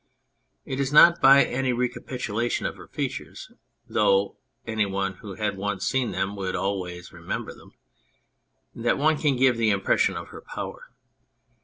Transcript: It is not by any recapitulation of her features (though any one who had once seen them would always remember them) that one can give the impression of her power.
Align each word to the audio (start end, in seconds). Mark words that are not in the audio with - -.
It 0.65 0.79
is 0.79 0.91
not 0.91 1.21
by 1.21 1.43
any 1.45 1.73
recapitulation 1.73 2.65
of 2.65 2.75
her 2.77 2.87
features 2.87 3.51
(though 3.87 4.35
any 4.65 4.87
one 4.87 5.17
who 5.17 5.35
had 5.35 5.55
once 5.57 5.85
seen 5.87 6.09
them 6.09 6.35
would 6.37 6.55
always 6.55 7.13
remember 7.13 7.53
them) 7.53 7.75
that 8.73 8.97
one 8.97 9.19
can 9.19 9.35
give 9.35 9.57
the 9.57 9.69
impression 9.69 10.17
of 10.17 10.29
her 10.29 10.41
power. 10.41 10.89